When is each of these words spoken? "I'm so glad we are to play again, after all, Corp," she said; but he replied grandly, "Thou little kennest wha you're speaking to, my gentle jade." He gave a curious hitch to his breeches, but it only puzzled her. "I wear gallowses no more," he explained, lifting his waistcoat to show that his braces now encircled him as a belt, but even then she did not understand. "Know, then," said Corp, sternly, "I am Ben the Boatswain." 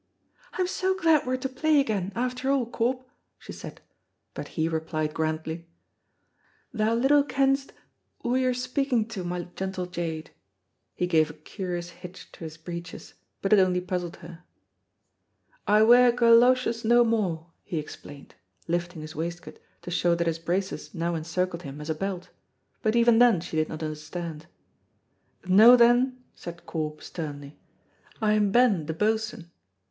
"I'm 0.53 0.65
so 0.65 0.95
glad 0.95 1.27
we 1.27 1.35
are 1.35 1.37
to 1.37 1.47
play 1.47 1.79
again, 1.79 2.11
after 2.15 2.49
all, 2.49 2.65
Corp," 2.65 3.07
she 3.37 3.53
said; 3.53 3.81
but 4.33 4.47
he 4.57 4.67
replied 4.67 5.13
grandly, 5.13 5.67
"Thou 6.73 6.95
little 6.95 7.23
kennest 7.23 7.71
wha 8.23 8.33
you're 8.33 8.55
speaking 8.55 9.07
to, 9.09 9.23
my 9.23 9.43
gentle 9.55 9.85
jade." 9.85 10.31
He 10.95 11.05
gave 11.05 11.29
a 11.29 11.33
curious 11.35 11.89
hitch 11.91 12.31
to 12.31 12.39
his 12.45 12.57
breeches, 12.57 13.13
but 13.43 13.53
it 13.53 13.59
only 13.59 13.79
puzzled 13.79 14.15
her. 14.25 14.43
"I 15.67 15.83
wear 15.83 16.11
gallowses 16.11 16.83
no 16.83 17.03
more," 17.03 17.51
he 17.63 17.77
explained, 17.77 18.33
lifting 18.67 19.03
his 19.03 19.15
waistcoat 19.15 19.59
to 19.83 19.91
show 19.91 20.15
that 20.15 20.25
his 20.25 20.39
braces 20.39 20.95
now 20.95 21.13
encircled 21.13 21.61
him 21.61 21.79
as 21.79 21.91
a 21.91 21.93
belt, 21.93 22.31
but 22.81 22.95
even 22.95 23.19
then 23.19 23.39
she 23.39 23.55
did 23.55 23.69
not 23.69 23.83
understand. 23.83 24.47
"Know, 25.45 25.75
then," 25.75 26.23
said 26.33 26.65
Corp, 26.65 27.03
sternly, 27.03 27.59
"I 28.19 28.33
am 28.33 28.51
Ben 28.51 28.87
the 28.87 28.95
Boatswain." 28.95 29.51